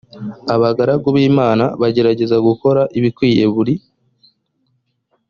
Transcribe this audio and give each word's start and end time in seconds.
abagaragu 0.55 1.07
b 1.15 1.17
imana 1.29 1.65
bagerageza 1.81 2.35
gukora 2.47 2.81
ibikwiriye 2.97 3.45
buri 3.53 3.73